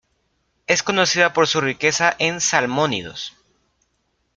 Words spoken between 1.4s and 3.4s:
su riqueza en salmónidos.